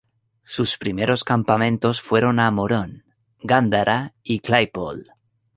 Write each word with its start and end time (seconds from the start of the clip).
Sus 0.45 0.79
primeros 0.79 1.23
campamentos 1.23 2.01
fueron 2.01 2.39
a 2.39 2.49
Morón, 2.49 3.03
Gándara 3.43 4.15
y 4.23 4.39
Claypole. 4.39 5.03